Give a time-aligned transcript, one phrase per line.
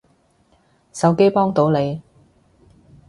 [0.91, 2.01] 手機幫到你